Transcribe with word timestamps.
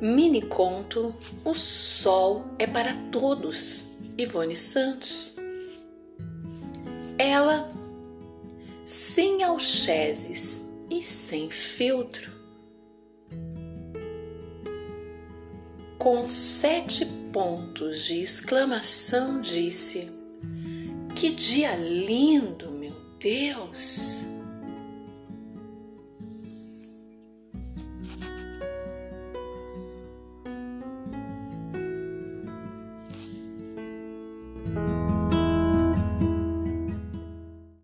Mini 0.00 0.42
conto 0.42 1.14
O 1.42 1.54
Sol 1.54 2.44
é 2.58 2.66
para 2.66 2.92
Todos, 3.10 3.84
Ivone 4.18 4.54
Santos. 4.54 5.36
Ela, 7.16 7.66
sem 8.84 9.42
alcheses 9.42 10.68
e 10.90 11.02
sem 11.02 11.48
filtro, 11.48 12.30
com 15.98 16.22
sete 16.22 17.06
pontos 17.32 18.04
de 18.04 18.20
exclamação, 18.20 19.40
disse: 19.40 20.12
Que 21.14 21.30
dia 21.30 21.74
lindo, 21.74 22.70
meu 22.70 22.94
Deus! 23.18 24.35